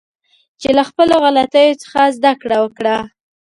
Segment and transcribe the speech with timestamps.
[0.61, 2.95] چې له خپلو غلطیو څخه زده کړه وکړه